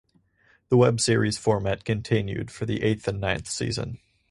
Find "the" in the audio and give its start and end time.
0.69-0.77, 2.65-2.81